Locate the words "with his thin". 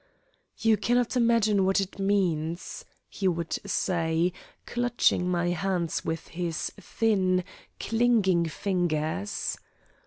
6.03-7.43